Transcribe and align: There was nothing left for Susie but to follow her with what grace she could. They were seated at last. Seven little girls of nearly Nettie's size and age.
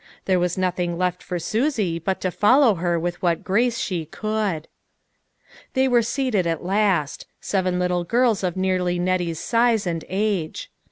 There 0.25 0.39
was 0.39 0.57
nothing 0.57 0.97
left 0.97 1.21
for 1.21 1.37
Susie 1.37 1.99
but 1.99 2.19
to 2.21 2.31
follow 2.31 2.73
her 2.73 2.97
with 2.99 3.21
what 3.21 3.43
grace 3.43 3.77
she 3.77 4.03
could. 4.07 4.67
They 5.75 5.87
were 5.87 6.01
seated 6.01 6.47
at 6.47 6.65
last. 6.65 7.27
Seven 7.39 7.77
little 7.77 8.03
girls 8.03 8.43
of 8.43 8.57
nearly 8.57 8.97
Nettie's 8.97 9.39
size 9.39 9.85
and 9.85 10.03
age. 10.09 10.71